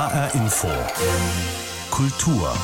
[0.00, 0.66] HR Info.
[1.90, 2.54] Kultur.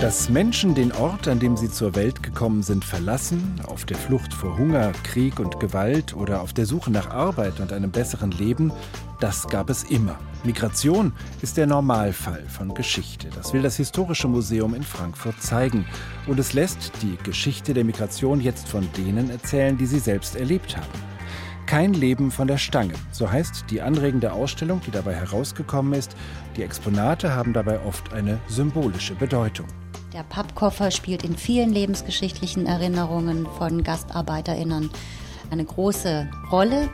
[0.00, 4.32] Dass Menschen den Ort, an dem sie zur Welt gekommen sind, verlassen, auf der Flucht
[4.32, 8.72] vor Hunger, Krieg und Gewalt oder auf der Suche nach Arbeit und einem besseren Leben,
[9.20, 10.18] das gab es immer.
[10.42, 13.28] Migration ist der Normalfall von Geschichte.
[13.34, 15.84] Das will das Historische Museum in Frankfurt zeigen.
[16.26, 20.78] Und es lässt die Geschichte der Migration jetzt von denen erzählen, die sie selbst erlebt
[20.78, 21.13] haben.
[21.66, 26.14] Kein Leben von der Stange, so heißt die anregende Ausstellung, die dabei herausgekommen ist.
[26.56, 29.66] Die Exponate haben dabei oft eine symbolische Bedeutung.
[30.12, 34.90] Der Pappkoffer spielt in vielen lebensgeschichtlichen Erinnerungen von GastarbeiterInnen
[35.50, 36.90] eine große Rolle.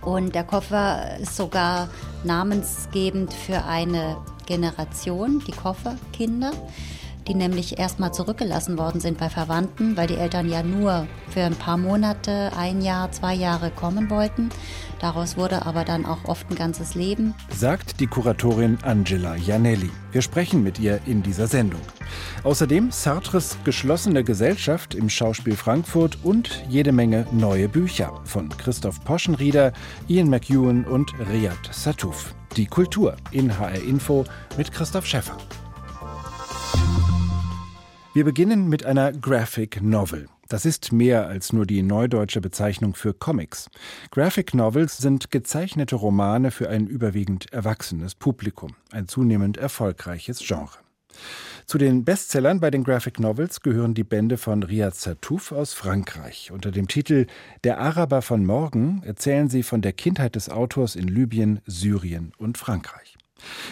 [0.00, 1.88] Und der Koffer ist sogar
[2.24, 4.16] namensgebend für eine
[4.46, 6.52] Generation, die Kofferkinder
[7.28, 11.54] die nämlich erstmal zurückgelassen worden sind bei Verwandten, weil die Eltern ja nur für ein
[11.54, 14.50] paar Monate, ein Jahr, zwei Jahre kommen wollten.
[15.00, 17.34] Daraus wurde aber dann auch oft ein ganzes Leben.
[17.50, 19.90] Sagt die Kuratorin Angela Janelli.
[20.12, 21.80] Wir sprechen mit ihr in dieser Sendung.
[22.44, 29.72] Außerdem Sartres geschlossene Gesellschaft im Schauspiel Frankfurt und jede Menge neue Bücher von Christoph Poschenrieder,
[30.08, 32.34] Ian McEwan und Riyad Satouf.
[32.56, 34.24] Die Kultur in HR Info
[34.56, 35.36] mit Christoph Schäffer.
[38.14, 40.28] Wir beginnen mit einer Graphic Novel.
[40.50, 43.70] Das ist mehr als nur die neudeutsche Bezeichnung für Comics.
[44.10, 50.76] Graphic Novels sind gezeichnete Romane für ein überwiegend erwachsenes Publikum, ein zunehmend erfolgreiches Genre.
[51.64, 56.50] Zu den Bestsellern bei den Graphic Novels gehören die Bände von Riyad Satouf aus Frankreich.
[56.52, 57.26] Unter dem Titel
[57.64, 62.58] Der Araber von morgen erzählen sie von der Kindheit des Autors in Libyen, Syrien und
[62.58, 63.16] Frankreich.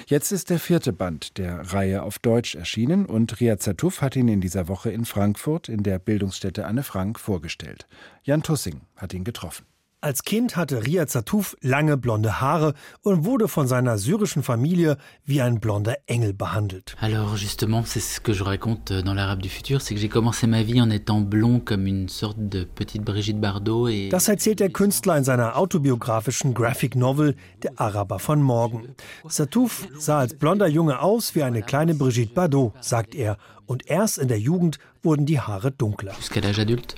[0.07, 4.29] Jetzt ist der vierte Band der Reihe auf Deutsch erschienen und Riyad Zatouf hat ihn
[4.29, 7.87] in dieser Woche in Frankfurt in der Bildungsstätte Anne Frank vorgestellt.
[8.23, 9.67] Jan Tussing hat ihn getroffen.
[10.03, 15.43] Als Kind hatte Riyad Satouf lange blonde Haare und wurde von seiner syrischen Familie wie
[15.43, 16.97] ein blonder Engel behandelt.
[17.03, 20.47] Alors justement, c'est ce que je raconte dans l'Arabe du futur, c'est que j'ai commencé
[20.47, 24.61] ma vie en étant blond comme une sorte de petite Brigitte Bardot et Das erzählt
[24.61, 28.95] der Künstler in seiner autobiografischen Graphic Novel Der Araber von morgen.
[29.29, 33.37] Satouf sah als blonder Junge aus wie eine kleine Brigitte Bardot, sagt er,
[33.71, 36.13] und erst in der Jugend wurden die Haare dunkler.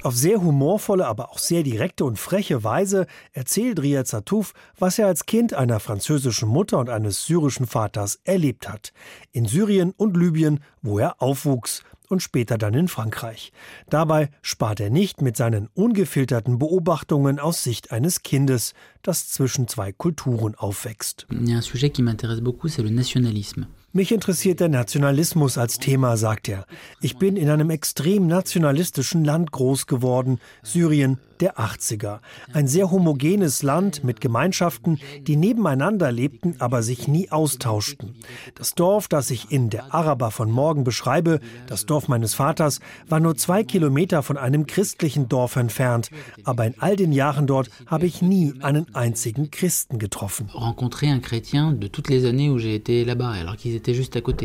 [0.04, 5.06] Auf sehr humorvolle, aber auch sehr direkte und freche Weise erzählt Riyad Satouf, was er
[5.06, 8.94] als Kind einer französischen Mutter und eines syrischen Vaters erlebt hat.
[9.32, 13.52] In Syrien und Libyen, wo er aufwuchs und später dann in Frankreich.
[13.90, 18.72] Dabei spart er nicht mit seinen ungefilterten Beobachtungen aus Sicht eines Kindes,
[19.02, 21.26] das zwischen zwei Kulturen aufwächst.
[21.30, 23.66] Un sujet qui m'intéresse beaucoup, c'est le nationalisme.
[23.94, 26.64] Mich interessiert der Nationalismus als Thema, sagt er.
[27.02, 32.20] Ich bin in einem extrem nationalistischen Land groß geworden, Syrien der 80er.
[32.52, 38.14] Ein sehr homogenes Land mit Gemeinschaften, die nebeneinander lebten, aber sich nie austauschten.
[38.54, 43.18] Das Dorf, das ich in Der Araber von morgen beschreibe, das Dorf meines Vaters, war
[43.18, 46.10] nur zwei Kilometer von einem christlichen Dorf entfernt.
[46.44, 50.48] Aber in all den Jahren dort habe ich nie einen einzigen Christen getroffen.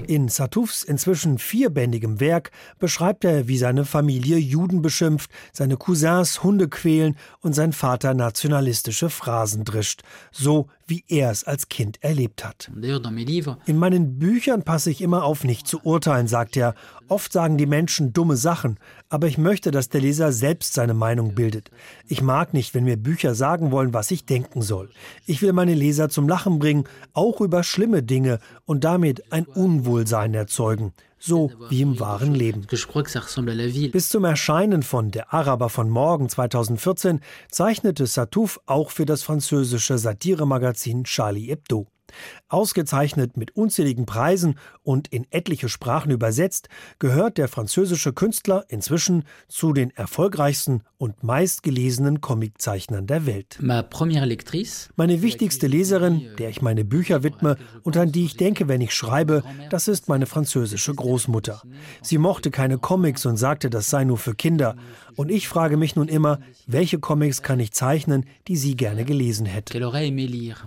[0.08, 6.68] In Satoufs inzwischen vierbändigem Werk beschreibt er, wie seine Familie Juden beschimpft, seine Cousins Hunde
[6.68, 12.72] quälen und sein Vater nationalistische Phrasen drischt, so wie er es als Kind erlebt hat.
[13.66, 16.76] In meinen Büchern passe ich immer auf, nicht zu urteilen, sagt er.
[17.10, 21.36] Oft sagen die Menschen dumme Sachen, aber ich möchte, dass der Leser selbst seine Meinung
[21.36, 21.72] bildet.
[22.08, 24.90] Ich mag nicht, wenn mir Bücher sagen wollen, was ich denken soll.
[25.26, 30.34] Ich will meine Leser zum Lachen bringen, auch über schlimme Dinge und damit ein Unwohlsein
[30.34, 30.94] erzeugen
[31.28, 32.66] so wie im wahren Leben.
[33.92, 37.20] Bis zum Erscheinen von Der Araber von morgen 2014
[37.52, 41.88] zeichnete Satouf auch für das französische Satiremagazin Charlie Hebdo.
[42.48, 49.74] Ausgezeichnet mit unzähligen Preisen und in etliche Sprachen übersetzt, gehört der französische Künstler inzwischen zu
[49.74, 53.58] den erfolgreichsten und meistgelesenen Comiczeichnern der Welt.
[54.96, 58.94] Meine wichtigste Leserin, der ich meine Bücher widme und an die ich denke, wenn ich
[58.94, 61.62] schreibe, das ist meine französische Großmutter.
[62.02, 64.78] Sie mochte keine Comics und sagte, das sei nur für Kinder.
[65.18, 69.46] Und ich frage mich nun immer, welche Comics kann ich zeichnen, die sie gerne gelesen
[69.46, 69.74] hätte.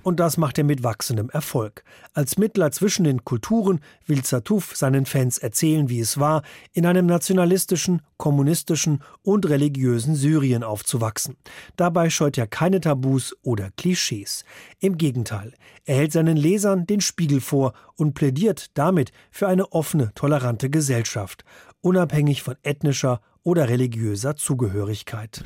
[0.02, 1.84] Und das macht er mit wachsendem Erfolg.
[2.14, 6.42] Als Mittler zwischen den Kulturen will Zatouf seinen Fans erzählen, wie es war,
[6.72, 11.36] in einem nationalistischen, kommunistischen und religiösen Syrien aufzuwachsen.
[11.76, 14.44] Dabei scheut er keine Tabus oder Klischees.
[14.80, 15.54] Im Gegenteil,
[15.86, 21.44] er hält seinen Lesern den Spiegel vor und plädiert damit für eine offene, tolerante Gesellschaft,
[21.80, 25.40] unabhängig von ethnischer oder religiöser Zugehörigkeit.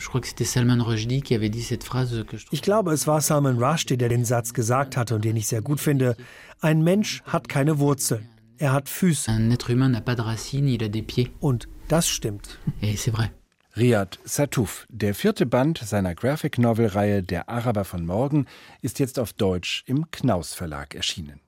[2.51, 5.63] Ich glaube, es war Salman Rushdie, der den Satz gesagt hatte und den ich sehr
[5.63, 6.17] gut finde.
[6.61, 8.29] Ein Mensch hat keine Wurzeln.
[8.65, 9.31] Er hat Füße.
[11.39, 12.59] Und das stimmt.
[13.77, 18.47] Riyad Satouf, der vierte Band seiner Graphic Novel Reihe Der Araber von morgen,
[18.81, 21.41] ist jetzt auf Deutsch im Knaus Verlag erschienen.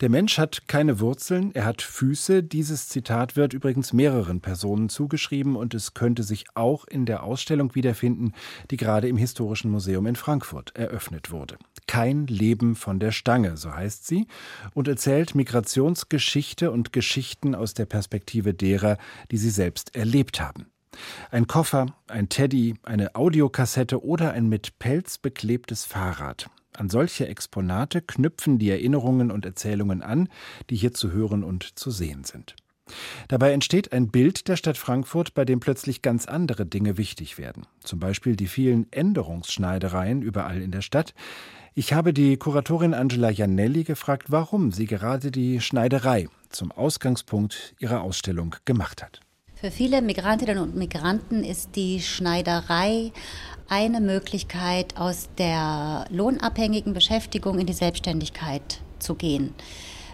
[0.00, 2.44] Der Mensch hat keine Wurzeln, er hat Füße.
[2.44, 7.74] Dieses Zitat wird übrigens mehreren Personen zugeschrieben und es könnte sich auch in der Ausstellung
[7.74, 8.32] wiederfinden,
[8.70, 11.58] die gerade im Historischen Museum in Frankfurt eröffnet wurde.
[11.88, 14.28] Kein Leben von der Stange, so heißt sie,
[14.74, 18.98] und erzählt Migrationsgeschichte und Geschichten aus der Perspektive derer,
[19.32, 20.66] die sie selbst erlebt haben.
[21.30, 26.50] Ein Koffer, ein Teddy, eine Audiokassette oder ein mit Pelz beklebtes Fahrrad.
[26.76, 30.28] An solche Exponate knüpfen die Erinnerungen und Erzählungen an,
[30.68, 32.54] die hier zu hören und zu sehen sind.
[33.28, 37.66] Dabei entsteht ein Bild der Stadt Frankfurt, bei dem plötzlich ganz andere Dinge wichtig werden.
[37.82, 41.14] Zum Beispiel die vielen Änderungsschneidereien überall in der Stadt.
[41.74, 48.02] Ich habe die Kuratorin Angela Janelli gefragt, warum sie gerade die Schneiderei zum Ausgangspunkt ihrer
[48.02, 49.20] Ausstellung gemacht hat.
[49.54, 53.12] Für viele Migrantinnen und Migranten ist die Schneiderei
[53.68, 59.54] eine Möglichkeit, aus der lohnabhängigen Beschäftigung in die Selbstständigkeit zu gehen.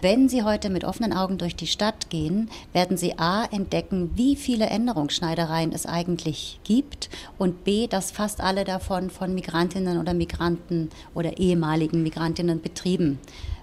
[0.01, 4.35] Wenn Sie heute mit offenen Augen durch die Stadt gehen, werden Sie A entdecken, wie
[4.35, 10.89] viele Änderungsschneidereien es eigentlich gibt und B, dass fast alle davon von Migrantinnen oder Migranten
[11.13, 13.19] oder ehemaligen Migrantinnen betrieben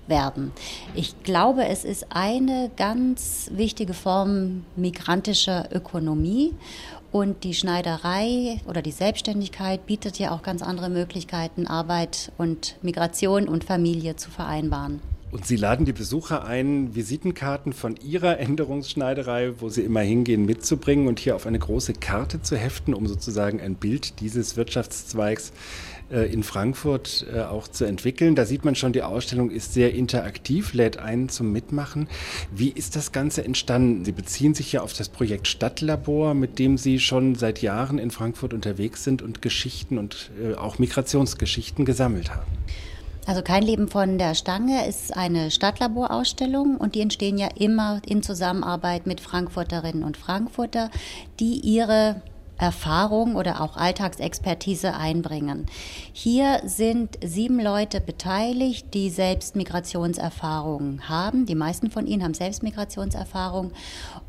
[0.06, 0.52] werden.
[0.94, 6.54] Ich glaube, es ist eine ganz wichtige Form migrantischer Ökonomie
[7.12, 13.48] und die Schneiderei oder die Selbstständigkeit bietet ja auch ganz andere Möglichkeiten, Arbeit und Migration
[13.48, 15.11] und Familie zu vereinbaren.
[15.32, 21.08] Und Sie laden die Besucher ein, Visitenkarten von Ihrer Änderungsschneiderei, wo Sie immer hingehen, mitzubringen
[21.08, 25.54] und hier auf eine große Karte zu heften, um sozusagen ein Bild dieses Wirtschaftszweigs
[26.10, 28.34] äh, in Frankfurt äh, auch zu entwickeln.
[28.34, 32.08] Da sieht man schon, die Ausstellung ist sehr interaktiv, lädt einen zum Mitmachen.
[32.54, 34.04] Wie ist das Ganze entstanden?
[34.04, 38.10] Sie beziehen sich ja auf das Projekt Stadtlabor, mit dem Sie schon seit Jahren in
[38.10, 42.52] Frankfurt unterwegs sind und Geschichten und äh, auch Migrationsgeschichten gesammelt haben.
[43.24, 48.22] Also kein Leben von der Stange ist eine Stadtlaborausstellung und die entstehen ja immer in
[48.22, 50.90] Zusammenarbeit mit Frankfurterinnen und Frankfurter,
[51.38, 52.20] die ihre
[52.58, 55.66] Erfahrung oder auch Alltagsexpertise einbringen.
[56.12, 61.46] Hier sind sieben Leute beteiligt, die selbst Migrationserfahrungen haben.
[61.46, 63.72] Die meisten von ihnen haben selbst Migrationserfahrung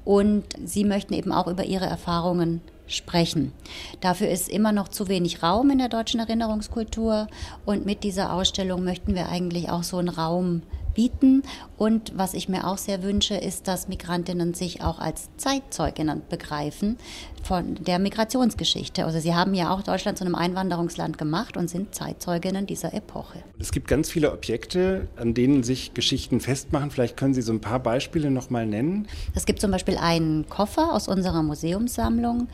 [0.03, 3.53] und sie möchten eben auch über ihre Erfahrungen sprechen.
[4.01, 7.27] Dafür ist immer noch zu wenig Raum in der deutschen Erinnerungskultur
[7.65, 10.61] und mit dieser Ausstellung möchten wir eigentlich auch so einen Raum
[10.93, 11.43] bieten.
[11.77, 16.97] Und was ich mir auch sehr wünsche, ist, dass Migrantinnen sich auch als Zeitzeuginnen begreifen
[17.43, 19.05] von der Migrationsgeschichte.
[19.05, 23.43] Also sie haben ja auch Deutschland zu einem Einwanderungsland gemacht und sind Zeitzeuginnen dieser Epoche.
[23.59, 26.91] Es gibt ganz viele Objekte, an denen sich Geschichten festmachen.
[26.91, 29.07] Vielleicht können Sie so ein paar Beispiele noch mal nennen.
[29.35, 32.47] Es gibt zum Beispiel einen Koffer aus unserer Museumssammlung,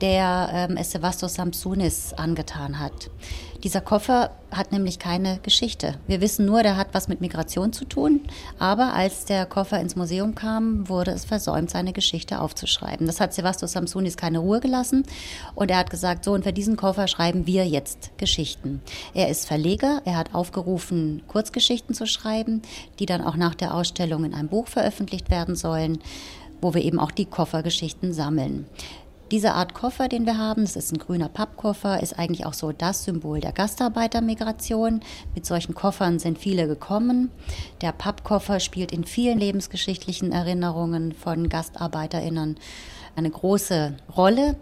[0.00, 3.10] der ähm, es Sevastos Samsunis angetan hat.
[3.64, 5.94] Dieser Koffer hat nämlich keine Geschichte.
[6.06, 8.20] Wir wissen nur, der hat was mit Migration zu tun.
[8.58, 13.06] Aber als der Koffer ins Museum kam, wurde es versäumt, seine Geschichte aufzuschreiben.
[13.06, 15.04] Das hat Sevastos Samsunis keine Ruhe gelassen.
[15.54, 18.82] Und er hat gesagt, so, und für diesen Koffer schreiben wir jetzt Geschichten.
[19.14, 20.02] Er ist Verleger.
[20.04, 22.60] Er hat aufgerufen, Kurzgeschichten zu schreiben,
[22.98, 26.00] die dann auch nach der Ausstellung in einem Buch veröffentlicht werden sollen,
[26.60, 28.66] wo wir eben auch die Koffergeschichten sammeln.
[29.30, 32.72] Diese Art Koffer, den wir haben, das ist ein grüner Pappkoffer, ist eigentlich auch so
[32.72, 35.00] das Symbol der Gastarbeitermigration.
[35.34, 37.30] Mit solchen Koffern sind viele gekommen.
[37.80, 42.58] Der Pappkoffer spielt in vielen lebensgeschichtlichen Erinnerungen von GastarbeiterInnen
[43.16, 44.56] eine große Rolle.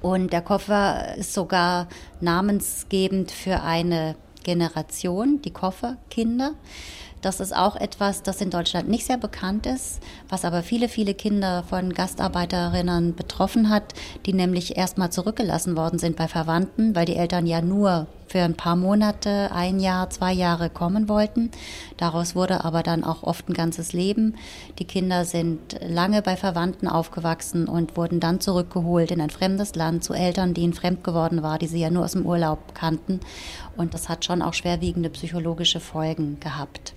[0.00, 1.88] Und der Koffer ist sogar
[2.20, 6.52] namensgebend für eine Generation, die Kofferkinder.
[7.24, 11.14] Das ist auch etwas, das in Deutschland nicht sehr bekannt ist, was aber viele, viele
[11.14, 13.94] Kinder von Gastarbeiterinnen betroffen hat,
[14.26, 18.56] die nämlich erstmal zurückgelassen worden sind bei Verwandten, weil die Eltern ja nur für ein
[18.56, 21.52] paar Monate, ein Jahr, zwei Jahre kommen wollten.
[21.98, 24.34] Daraus wurde aber dann auch oft ein ganzes Leben.
[24.80, 30.02] Die Kinder sind lange bei Verwandten aufgewachsen und wurden dann zurückgeholt in ein fremdes Land
[30.02, 33.20] zu Eltern, die ihnen fremd geworden waren, die sie ja nur aus dem Urlaub kannten.
[33.76, 36.94] Und das hat schon auch schwerwiegende psychologische Folgen gehabt.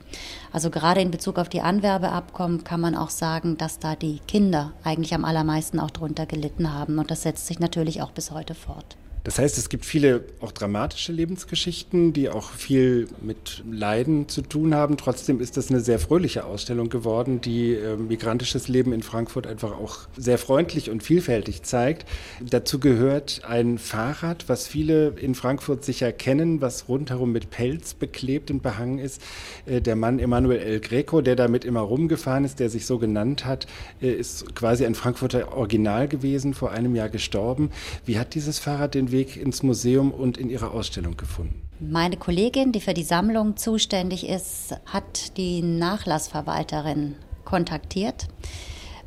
[0.52, 4.74] Also gerade in Bezug auf die Anwerbeabkommen kann man auch sagen, dass da die Kinder
[4.84, 6.98] eigentlich am allermeisten auch drunter gelitten haben.
[6.98, 8.98] Und das setzt sich natürlich auch bis heute fort.
[9.28, 14.74] Das heißt, es gibt viele auch dramatische Lebensgeschichten, die auch viel mit Leiden zu tun
[14.74, 14.96] haben.
[14.96, 19.74] Trotzdem ist das eine sehr fröhliche Ausstellung geworden, die äh, migrantisches Leben in Frankfurt einfach
[19.74, 22.08] auch sehr freundlich und vielfältig zeigt.
[22.40, 28.50] Dazu gehört ein Fahrrad, was viele in Frankfurt sicher kennen, was rundherum mit Pelz beklebt
[28.50, 29.22] und behangen ist.
[29.66, 33.44] Äh, der Mann Emanuel El Greco, der damit immer rumgefahren ist, der sich so genannt
[33.44, 33.68] hat,
[34.02, 37.72] äh, ist quasi ein Frankfurter Original gewesen, vor einem Jahr gestorben.
[38.06, 41.64] Wie hat dieses Fahrrad den Weg Weg ins Museum und in Ihre Ausstellung gefunden?
[41.80, 48.28] Meine Kollegin, die für die Sammlung zuständig ist, hat die Nachlassverwalterin kontaktiert.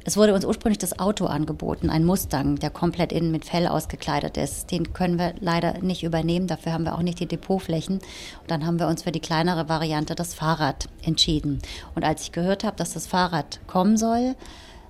[0.02, 4.36] Es wurde uns ursprünglich das Auto angeboten, ein Mustang, der komplett innen mit Fell ausgekleidet
[4.36, 4.72] ist.
[4.72, 7.96] Den können wir leider nicht übernehmen, dafür haben wir auch nicht die Depotflächen.
[7.96, 11.60] Und dann haben wir uns für die kleinere Variante, das Fahrrad, entschieden.
[11.94, 14.34] Und als ich gehört habe, dass das Fahrrad kommen soll,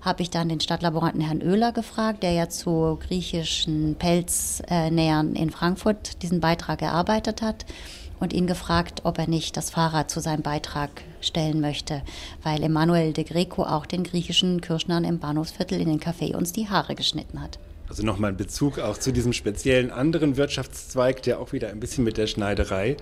[0.00, 6.22] habe ich dann den Stadtlaboranten Herrn Oehler gefragt, der ja zu griechischen Pelznähern in Frankfurt
[6.22, 7.66] diesen Beitrag erarbeitet hat
[8.18, 10.90] und ihn gefragt, ob er nicht das Fahrrad zu seinem Beitrag
[11.20, 12.02] stellen möchte,
[12.42, 16.68] weil Emanuel de Greco auch den griechischen Kirschnern im Bahnhofsviertel in den Café uns die
[16.68, 17.58] Haare geschnitten hat.
[17.88, 22.04] Also nochmal ein Bezug auch zu diesem speziellen anderen Wirtschaftszweig, der auch wieder ein bisschen
[22.04, 22.96] mit der Schneiderei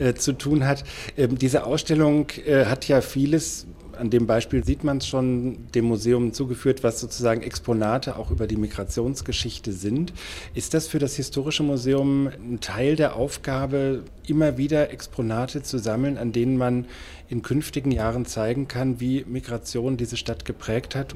[0.00, 0.82] äh, zu tun hat.
[1.16, 3.66] Ähm, diese Ausstellung äh, hat ja vieles
[3.98, 8.46] an dem Beispiel sieht man es schon dem Museum zugeführt, was sozusagen Exponate auch über
[8.46, 10.12] die Migrationsgeschichte sind.
[10.54, 16.18] Ist das für das Historische Museum ein Teil der Aufgabe, immer wieder Exponate zu sammeln,
[16.18, 16.86] an denen man
[17.28, 21.14] in künftigen Jahren zeigen kann, wie Migration diese Stadt geprägt hat?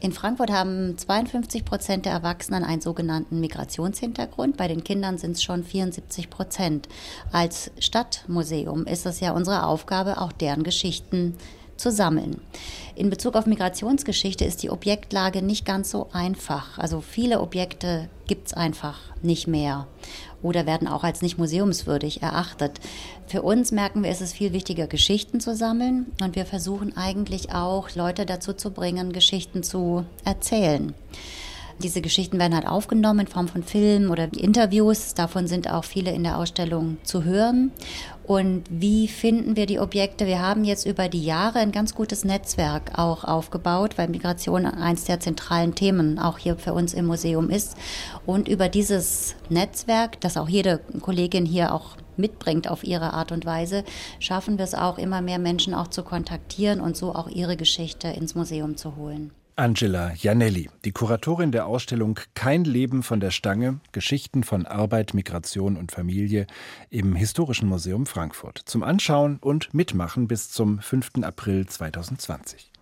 [0.00, 4.56] In Frankfurt haben 52 Prozent der Erwachsenen einen sogenannten Migrationshintergrund.
[4.56, 6.88] Bei den Kindern sind es schon 74 Prozent.
[7.32, 12.40] Als Stadtmuseum ist es ja unsere Aufgabe, auch deren Geschichten zu zu sammeln.
[12.94, 16.78] In Bezug auf Migrationsgeschichte ist die Objektlage nicht ganz so einfach.
[16.78, 19.86] Also viele Objekte gibt es einfach nicht mehr
[20.42, 22.80] oder werden auch als nicht museumswürdig erachtet.
[23.26, 27.52] Für uns merken wir, es ist viel wichtiger, Geschichten zu sammeln und wir versuchen eigentlich
[27.52, 30.94] auch, Leute dazu zu bringen, Geschichten zu erzählen.
[31.82, 35.14] Diese Geschichten werden halt aufgenommen in Form von Filmen oder Interviews.
[35.14, 37.72] Davon sind auch viele in der Ausstellung zu hören.
[38.26, 40.26] Und wie finden wir die Objekte?
[40.26, 45.04] Wir haben jetzt über die Jahre ein ganz gutes Netzwerk auch aufgebaut, weil Migration eines
[45.04, 47.76] der zentralen Themen auch hier für uns im Museum ist.
[48.24, 53.44] Und über dieses Netzwerk, das auch jede Kollegin hier auch mitbringt auf ihre Art und
[53.44, 53.84] Weise,
[54.20, 58.08] schaffen wir es auch immer mehr Menschen auch zu kontaktieren und so auch ihre Geschichte
[58.08, 59.32] ins Museum zu holen.
[59.56, 65.76] Angela Janelli, die Kuratorin der Ausstellung Kein Leben von der Stange, Geschichten von Arbeit, Migration
[65.76, 66.48] und Familie
[66.90, 68.58] im Historischen Museum Frankfurt.
[68.64, 71.22] Zum Anschauen und Mitmachen bis zum 5.
[71.22, 72.72] April 2020.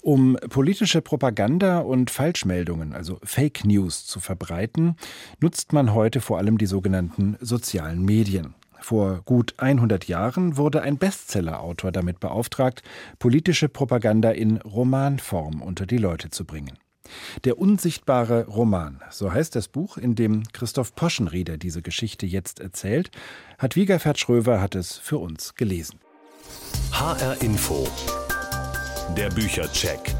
[0.00, 4.96] Um politische Propaganda und Falschmeldungen, also Fake News, zu verbreiten,
[5.40, 8.54] nutzt man heute vor allem die sogenannten sozialen Medien.
[8.80, 12.82] Vor gut 100 Jahren wurde ein Bestsellerautor damit beauftragt,
[13.18, 16.78] politische Propaganda in Romanform unter die Leute zu bringen.
[17.44, 23.10] Der unsichtbare Roman, so heißt das Buch, in dem Christoph Poschenrieder diese Geschichte jetzt erzählt,
[23.58, 26.00] hat Wiegafert Schröver hat es für uns gelesen.
[26.92, 27.86] HR Info.
[29.16, 30.14] Der Büchercheck.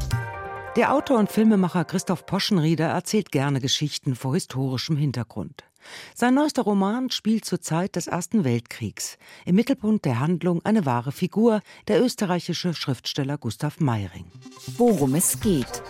[0.75, 5.66] Der Autor und Filmemacher Christoph Poschenrieder erzählt gerne Geschichten vor historischem Hintergrund.
[6.15, 9.17] Sein neuester Roman spielt zur Zeit des Ersten Weltkriegs.
[9.45, 14.25] Im Mittelpunkt der Handlung eine wahre Figur, der österreichische Schriftsteller Gustav Meiring.
[14.77, 15.81] Worum es geht.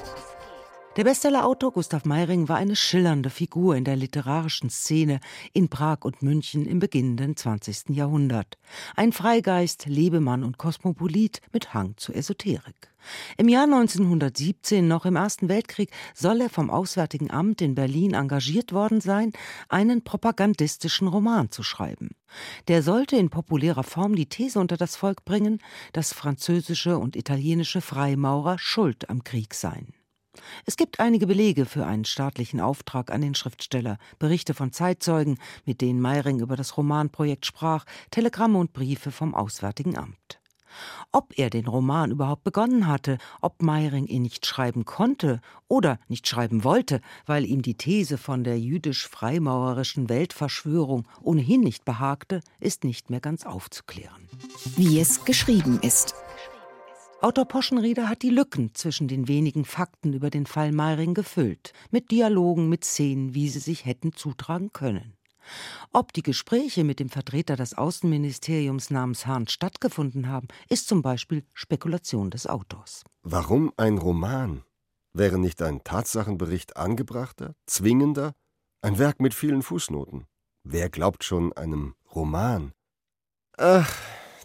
[0.98, 5.20] Der Bestsellerautor Gustav Meiring war eine schillernde Figur in der literarischen Szene
[5.54, 7.90] in Prag und München im beginnenden 20.
[7.90, 8.58] Jahrhundert.
[8.96, 12.90] Ein Freigeist, Lebemann und Kosmopolit mit Hang zur Esoterik.
[13.38, 18.74] Im Jahr 1917, noch im Ersten Weltkrieg, soll er vom Auswärtigen Amt in Berlin engagiert
[18.74, 19.34] worden sein,
[19.70, 22.16] einen propagandistischen Roman zu schreiben.
[22.68, 25.60] Der sollte in populärer Form die These unter das Volk bringen,
[25.94, 29.94] dass französische und italienische Freimaurer schuld am Krieg seien.
[30.66, 35.82] Es gibt einige Belege für einen staatlichen Auftrag an den Schriftsteller, Berichte von Zeitzeugen, mit
[35.82, 40.40] denen Meiring über das Romanprojekt sprach, Telegramme und Briefe vom Auswärtigen Amt.
[41.12, 46.28] Ob er den Roman überhaupt begonnen hatte, ob Meiring ihn nicht schreiben konnte oder nicht
[46.28, 53.10] schreiben wollte, weil ihm die These von der jüdisch-freimaurerischen Weltverschwörung ohnehin nicht behagte, ist nicht
[53.10, 54.30] mehr ganz aufzuklären.
[54.76, 56.16] Wie es geschrieben ist.
[57.20, 62.12] Autor Poschenrieder hat die Lücken zwischen den wenigen Fakten über den Fall Meiring gefüllt, mit
[62.12, 65.18] Dialogen, mit Szenen, wie sie sich hätten zutragen können.
[65.92, 71.44] Ob die Gespräche mit dem Vertreter des Außenministeriums namens Hahn stattgefunden haben, ist zum Beispiel
[71.56, 73.04] Spekulation des Autors.
[73.24, 74.64] Warum ein Roman?
[75.14, 78.34] Wäre nicht ein Tatsachenbericht angebrachter, zwingender,
[78.84, 80.28] Ein Werk mit vielen Fußnoten.
[80.64, 82.74] Wer glaubt schon einem Roman?
[83.58, 83.92] Ach,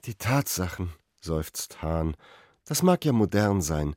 [0.07, 2.17] die Tatsachen, seufzt Hahn.
[2.65, 3.95] Das mag ja modern sein,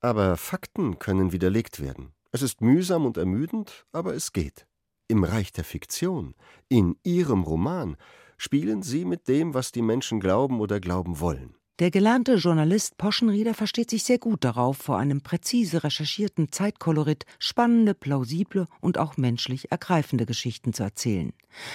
[0.00, 2.12] aber Fakten können widerlegt werden.
[2.32, 4.66] Es ist mühsam und ermüdend, aber es geht.
[5.08, 6.34] Im Reich der Fiktion,
[6.68, 7.96] in Ihrem Roman,
[8.36, 11.54] spielen Sie mit dem, was die Menschen glauben oder glauben wollen.
[11.78, 17.92] Der gelernte Journalist Poschenrieder versteht sich sehr gut darauf, vor einem präzise recherchierten Zeitkolorit spannende,
[17.92, 21.34] plausible und auch menschlich ergreifende Geschichten zu erzählen.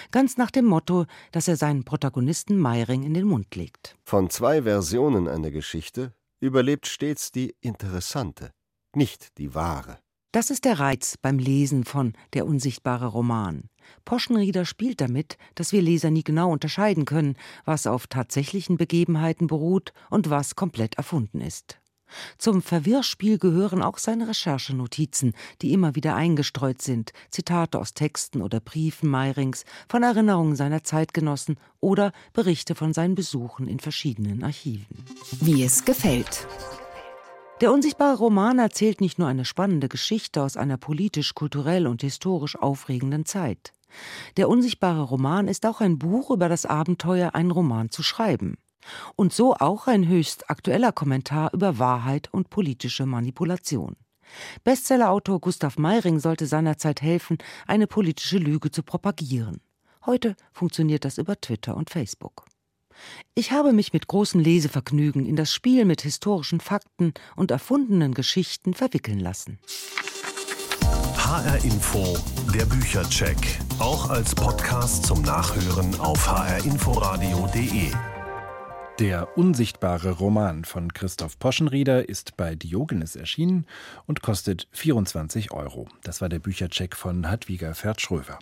[0.10, 3.96] Ganz nach dem Motto, das er seinen Protagonisten Meiring in den Mund legt.
[4.04, 8.52] Von zwei Versionen einer Geschichte überlebt stets die interessante,
[8.96, 10.00] nicht die wahre.
[10.34, 13.70] Das ist der Reiz beim Lesen von Der unsichtbare Roman.
[14.06, 19.92] Poschenrieder spielt damit, dass wir Leser nie genau unterscheiden können, was auf tatsächlichen Begebenheiten beruht
[20.10, 21.81] und was komplett erfunden ist.
[22.38, 28.60] Zum Verwirrspiel gehören auch seine Recherchenotizen, die immer wieder eingestreut sind, Zitate aus Texten oder
[28.60, 35.06] Briefen Meirings, von Erinnerungen seiner Zeitgenossen oder Berichte von seinen Besuchen in verschiedenen Archiven.
[35.40, 36.48] Wie es gefällt.
[37.62, 42.56] Der unsichtbare Roman erzählt nicht nur eine spannende Geschichte aus einer politisch, kulturell und historisch
[42.56, 43.72] aufregenden Zeit.
[44.38, 48.58] Der unsichtbare Roman ist auch ein Buch über das Abenteuer, einen Roman zu schreiben.
[49.16, 53.96] Und so auch ein höchst aktueller Kommentar über Wahrheit und politische Manipulation.
[54.64, 59.62] Bestsellerautor Gustav Meiring sollte seinerzeit helfen, eine politische Lüge zu propagieren.
[60.06, 62.46] Heute funktioniert das über Twitter und Facebook.
[63.36, 68.74] Ich habe mich mit großem Lesevergnügen in das Spiel mit historischen Fakten und erfundenen Geschichten
[68.74, 69.60] verwickeln lassen.
[71.18, 72.18] HR Info,
[72.54, 73.38] der Büchercheck,
[73.80, 77.92] auch als Podcast zum Nachhören auf hrinforadio.de.
[79.02, 83.66] Der unsichtbare Roman von Christoph Poschenrieder ist bei Diogenes erschienen
[84.06, 85.88] und kostet 24 Euro.
[86.04, 88.38] Das war der Büchercheck von Hadwiger Ferd-Schröver.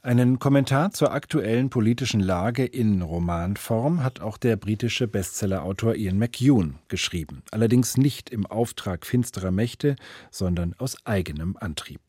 [0.00, 6.78] Einen Kommentar zur aktuellen politischen Lage in Romanform hat auch der britische Bestsellerautor Ian McEwan
[6.88, 9.96] geschrieben, allerdings nicht im Auftrag finsterer Mächte,
[10.30, 12.00] sondern aus eigenem Antrieb.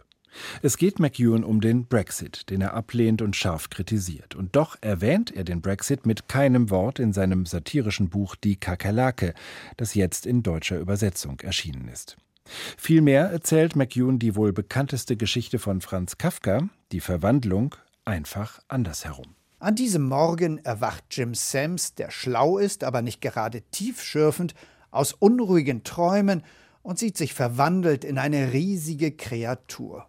[0.61, 4.35] Es geht McEwan um den Brexit, den er ablehnt und scharf kritisiert.
[4.35, 9.33] Und doch erwähnt er den Brexit mit keinem Wort in seinem satirischen Buch Die Kakerlake,
[9.77, 12.17] das jetzt in deutscher Übersetzung erschienen ist.
[12.77, 19.35] Vielmehr erzählt McEwan die wohl bekannteste Geschichte von Franz Kafka, die Verwandlung, einfach andersherum.
[19.59, 24.55] An diesem Morgen erwacht Jim Sams, der schlau ist, aber nicht gerade tiefschürfend,
[24.89, 26.44] aus unruhigen Träumen
[26.81, 30.07] und sieht sich verwandelt in eine riesige Kreatur.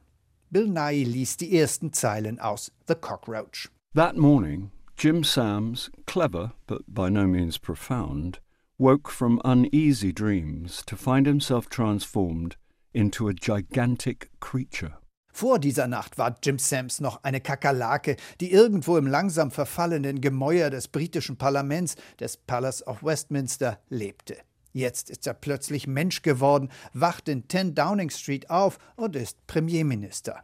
[0.52, 3.70] Bill Nye liest die ersten Zeilen aus The Cockroach.
[3.94, 8.38] That morning, Jim Sams, clever but by no means profound,
[8.78, 12.56] woke from uneasy dreams to find himself transformed
[12.92, 14.98] into a gigantic creature.
[15.32, 20.68] Vor dieser Nacht war Jim Sams noch eine Kakerlake, die irgendwo im langsam verfallenden Gemäuer
[20.68, 24.36] des britischen Parlaments, des Palace of Westminster, lebte.
[24.72, 30.42] Jetzt ist er plötzlich Mensch geworden, wacht in 10 Downing Street auf und ist Premierminister.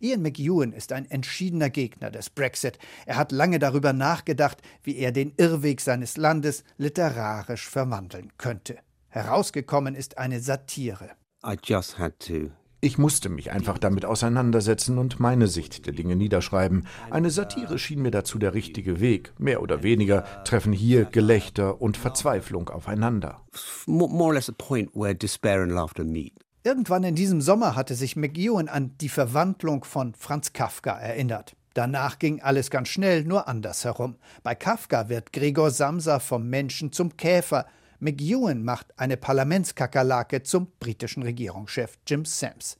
[0.00, 2.78] Ian McEwan ist ein entschiedener Gegner des Brexit.
[3.06, 8.78] Er hat lange darüber nachgedacht, wie er den Irrweg seines Landes literarisch verwandeln könnte.
[9.08, 11.10] Herausgekommen ist eine Satire.
[11.44, 12.50] I just had to
[12.84, 16.88] ich musste mich einfach damit auseinandersetzen und meine Sicht der Dinge niederschreiben.
[17.10, 19.32] Eine Satire schien mir dazu der richtige Weg.
[19.38, 23.40] Mehr oder weniger treffen hier Gelächter und Verzweiflung aufeinander.
[26.64, 31.54] Irgendwann in diesem Sommer hatte sich McEwan an die Verwandlung von Franz Kafka erinnert.
[31.74, 34.16] Danach ging alles ganz schnell, nur andersherum.
[34.42, 37.66] Bei Kafka wird Gregor Samsa vom Menschen zum Käfer.
[38.02, 42.76] McEwan macht eine Parlamentskakerlake zum britischen Regierungschef Jim Sams.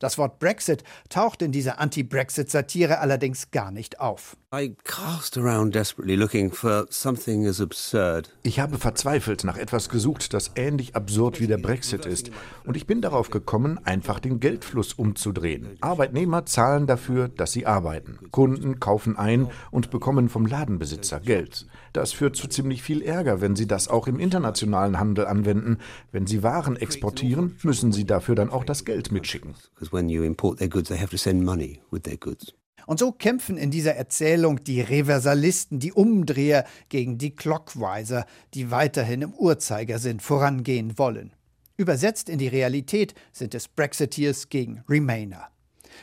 [0.00, 4.36] Das Wort Brexit taucht in dieser Anti-Brexit-Satire allerdings gar nicht auf.
[8.44, 12.30] Ich habe verzweifelt nach etwas gesucht, das ähnlich absurd wie der Brexit ist.
[12.64, 15.76] Und ich bin darauf gekommen, einfach den Geldfluss umzudrehen.
[15.80, 18.20] Arbeitnehmer zahlen dafür, dass sie arbeiten.
[18.30, 21.66] Kunden kaufen ein und bekommen vom Ladenbesitzer Geld.
[21.92, 25.78] Das führt zu ziemlich viel Ärger, wenn sie das auch im internationalen Handel anwenden.
[26.12, 29.54] Wenn sie Waren exportieren, müssen sie dafür dann auch das Geld mitschicken.
[32.86, 39.22] Und so kämpfen in dieser Erzählung die Reversalisten, die Umdreher gegen die Clockwiser, die weiterhin
[39.22, 41.32] im Uhrzeigersinn vorangehen wollen.
[41.76, 45.48] Übersetzt in die Realität sind es Brexiteers gegen Remainer.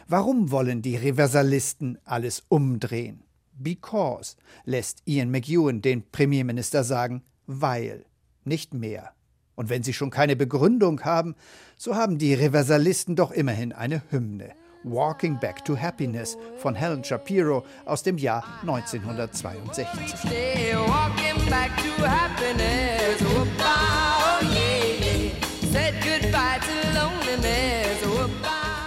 [0.07, 3.23] Warum wollen die Reversalisten alles umdrehen?
[3.57, 8.05] Because lässt Ian McEwan den Premierminister sagen, weil,
[8.43, 9.13] nicht mehr.
[9.55, 11.35] Und wenn sie schon keine Begründung haben,
[11.77, 14.53] so haben die Reversalisten doch immerhin eine Hymne.
[14.83, 20.07] Walking Back to Happiness von Helen Shapiro aus dem Jahr 1962.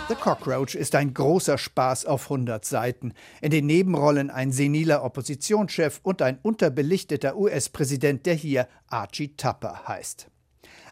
[0.08, 3.12] The Cockroach ist ein großer Spaß auf 100 Seiten.
[3.40, 10.28] In den Nebenrollen ein seniler Oppositionschef und ein unterbelichteter US-Präsident, der hier Archie Tupper heißt.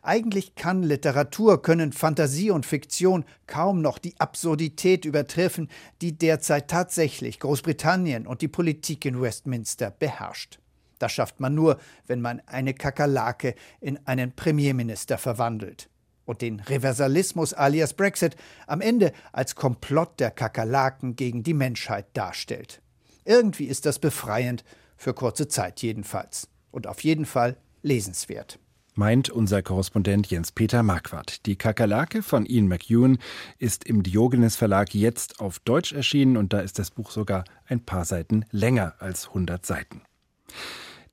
[0.06, 5.70] Eigentlich kann Literatur, können Fantasie und Fiktion kaum noch die Absurdität übertreffen,
[6.02, 10.58] die derzeit tatsächlich Großbritannien und die Politik in Westminster beherrscht.
[10.98, 15.88] Das schafft man nur, wenn man eine Kakerlake in einen Premierminister verwandelt
[16.26, 18.36] und den Reversalismus alias Brexit
[18.66, 22.82] am Ende als Komplott der Kakerlaken gegen die Menschheit darstellt.
[23.24, 24.64] Irgendwie ist das befreiend,
[24.98, 26.48] für kurze Zeit jedenfalls.
[26.70, 28.58] Und auf jeden Fall lesenswert.
[28.96, 31.46] Meint unser Korrespondent Jens-Peter Marquardt.
[31.46, 33.18] Die Kakerlake von Ian McEwan
[33.58, 37.84] ist im Diogenes Verlag jetzt auf Deutsch erschienen und da ist das Buch sogar ein
[37.84, 40.02] paar Seiten länger als 100 Seiten.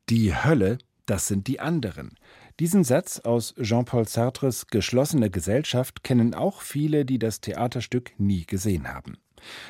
[0.09, 2.19] Die Hölle, das sind die anderen.
[2.59, 8.93] Diesen Satz aus Jean-Paul Sartres Geschlossene Gesellschaft kennen auch viele, die das Theaterstück nie gesehen
[8.93, 9.17] haben.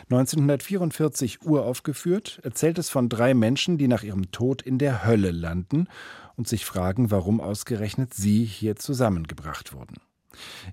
[0.10, 5.88] 1944 uraufgeführt, erzählt es von drei Menschen, die nach ihrem Tod in der Hölle landen
[6.36, 9.98] und sich fragen, warum ausgerechnet sie hier zusammengebracht wurden.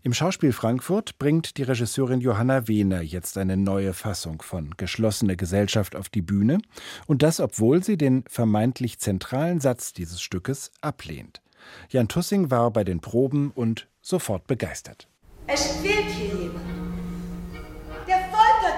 [0.03, 5.97] Im Schauspiel Frankfurt bringt die Regisseurin Johanna Wehner jetzt eine neue Fassung von Geschlossene Gesellschaft
[5.97, 6.59] auf die Bühne,
[7.07, 11.43] und das obwohl sie den vermeintlich zentralen Satz dieses Stückes ablehnt.
[11.91, 15.09] Jan Tussing war bei den Proben und sofort begeistert.
[15.47, 16.78] Es fehlt hier jemand.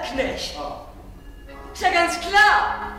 [0.01, 0.55] Folterknecht.
[1.73, 2.93] Ist ja ganz klar.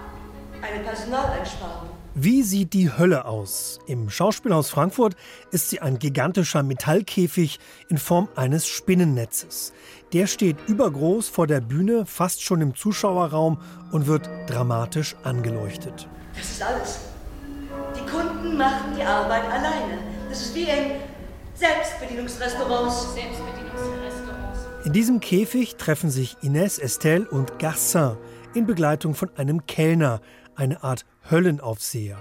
[0.62, 1.88] Eine Personaleinsparung.
[2.14, 3.78] Wie sieht die Hölle aus?
[3.86, 5.16] Im Schauspielhaus Frankfurt
[5.50, 9.72] ist sie ein gigantischer Metallkäfig in Form eines Spinnennetzes.
[10.12, 13.60] Der steht übergroß vor der Bühne, fast schon im Zuschauerraum
[13.92, 16.06] und wird dramatisch angeleuchtet.
[16.36, 16.98] Das ist alles.
[17.96, 19.98] Die Kunden machen die Arbeit alleine.
[20.28, 21.00] Das ist wie in
[21.54, 23.14] Selbstbedienungsrestaurants.
[23.14, 24.32] Selbstbedienungsrestaurants.
[24.85, 28.16] In diesem Käfig treffen sich Inès, Estelle und Garcin
[28.53, 30.21] in Begleitung von einem Kellner,
[30.57, 32.18] eine Art Höllenaufseher.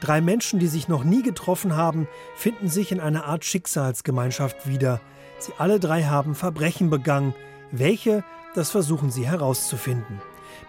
[0.00, 5.02] Drei Menschen, die sich noch nie getroffen haben, finden sich in einer Art Schicksalsgemeinschaft wieder.
[5.38, 7.34] Sie alle drei haben Verbrechen begangen.
[7.72, 10.22] Welche, das versuchen sie herauszufinden.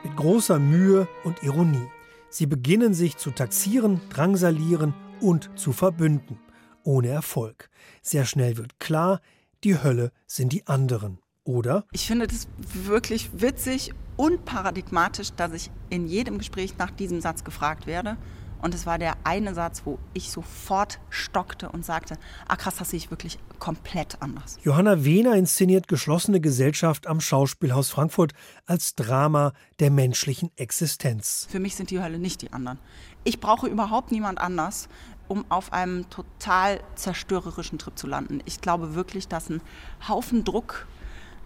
[0.04, 1.88] Mit großer Mühe und Ironie.
[2.30, 6.38] Sie beginnen sich zu taxieren, drangsalieren und zu verbünden.
[6.84, 7.69] Ohne Erfolg.
[8.02, 9.21] Sehr schnell wird klar,
[9.63, 11.19] die Hölle sind die anderen.
[11.49, 11.85] Oder?
[11.91, 17.43] Ich finde das wirklich witzig und paradigmatisch, dass ich in jedem Gespräch nach diesem Satz
[17.43, 18.17] gefragt werde.
[18.62, 22.91] Und es war der eine Satz, wo ich sofort stockte und sagte, ah krass, das
[22.91, 24.59] sehe ich wirklich komplett anders.
[24.62, 28.33] Johanna Wehner inszeniert Geschlossene Gesellschaft am Schauspielhaus Frankfurt
[28.67, 31.47] als Drama der menschlichen Existenz.
[31.49, 32.77] Für mich sind die Hölle nicht die anderen.
[33.23, 34.88] Ich brauche überhaupt niemand anders,
[35.27, 38.41] um auf einem total zerstörerischen Trip zu landen.
[38.45, 39.62] Ich glaube wirklich, dass ein
[40.07, 40.85] Haufen Druck,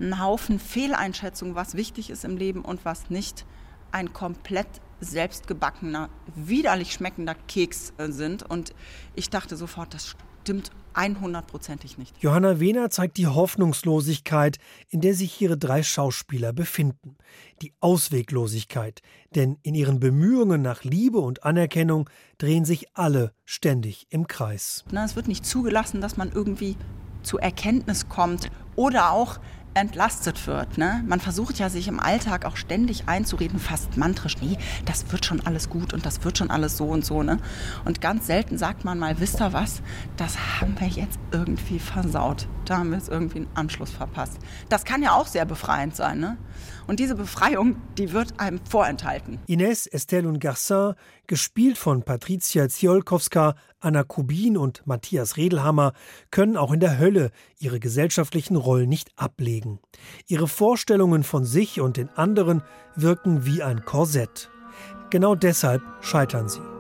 [0.03, 3.45] ein Haufen Fehleinschätzungen, was wichtig ist im Leben und was nicht,
[3.91, 4.67] ein komplett
[4.99, 8.43] selbstgebackener, widerlich schmeckender Keks äh, sind.
[8.43, 8.73] Und
[9.15, 12.15] ich dachte sofort, das stimmt 100%ig nicht.
[12.21, 14.57] Johanna Wehner zeigt die Hoffnungslosigkeit,
[14.89, 17.15] in der sich ihre drei Schauspieler befinden.
[17.61, 19.01] Die Ausweglosigkeit,
[19.35, 24.83] denn in ihren Bemühungen nach Liebe und Anerkennung drehen sich alle ständig im Kreis.
[24.91, 26.77] Na, es wird nicht zugelassen, dass man irgendwie
[27.23, 29.39] zu Erkenntnis kommt oder auch
[29.73, 30.77] entlastet wird.
[30.77, 31.03] Ne?
[31.07, 35.45] Man versucht ja sich im Alltag auch ständig einzureden, fast mantrisch, nee, das wird schon
[35.45, 37.23] alles gut und das wird schon alles so und so.
[37.23, 37.39] Ne?
[37.85, 39.81] Und ganz selten sagt man mal, wisst ihr was,
[40.17, 42.47] das haben wir jetzt irgendwie versaut.
[42.65, 44.37] Da haben wir jetzt irgendwie einen Anschluss verpasst.
[44.69, 46.19] Das kann ja auch sehr befreiend sein.
[46.19, 46.37] Ne?
[46.87, 49.39] Und diese Befreiung, die wird einem vorenthalten.
[49.47, 50.93] Ines, Estelle und Garcin,
[51.27, 55.93] gespielt von Patricia Ziolkowska, Anna Kubin und Matthias Redelhammer,
[56.31, 59.79] können auch in der Hölle ihre gesellschaftlichen Rollen nicht ablegen.
[60.27, 62.63] Ihre Vorstellungen von sich und den anderen
[62.95, 64.49] wirken wie ein Korsett.
[65.09, 66.72] Genau deshalb scheitern sie.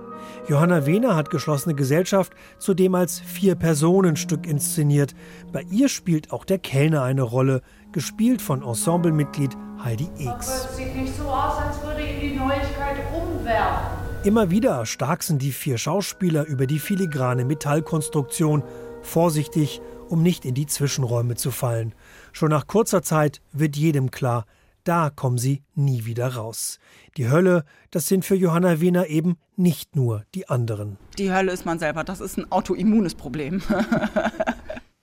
[0.45, 5.15] Johanna Wehner hat geschlossene Gesellschaft zudem als Vier-Personen-Stück inszeniert.
[5.53, 7.61] Bei ihr spielt auch der Kellner eine Rolle,
[7.93, 10.67] gespielt von Ensemblemitglied Heidi X.
[10.69, 13.87] Es sieht nicht so aus, als würde ihn die Neuigkeit umwerfen.
[14.25, 18.63] Immer wieder starksen die vier Schauspieler über die filigrane Metallkonstruktion,
[19.01, 21.95] vorsichtig, um nicht in die Zwischenräume zu fallen.
[22.33, 24.45] Schon nach kurzer Zeit wird jedem klar,
[24.83, 26.79] da kommen sie nie wieder raus.
[27.17, 30.97] Die Hölle, das sind für Johanna Wiener eben nicht nur die anderen.
[31.17, 33.61] Die Hölle ist man selber, das ist ein autoimmunes Problem.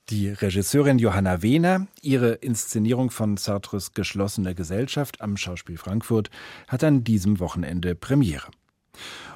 [0.09, 6.29] Die Regisseurin Johanna Wehner, ihre Inszenierung von Sartres Geschlossene Gesellschaft am Schauspiel Frankfurt,
[6.67, 8.47] hat an diesem Wochenende Premiere.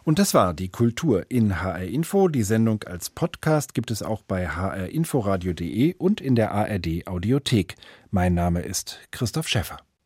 [0.03, 2.27] Und das war die Kultur in HR Info.
[2.27, 7.75] Die Sendung als Podcast gibt es auch bei hrinforadio.de und in der ARD Audiothek.
[8.11, 9.77] Mein Name ist Christoph Schäffer.